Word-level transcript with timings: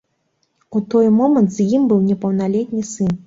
У 0.79 0.81
той 0.93 1.09
момант 1.19 1.53
з 1.55 1.67
ім 1.79 1.85
быў 1.91 2.01
непаўналетні 2.09 2.83
сын. 2.95 3.15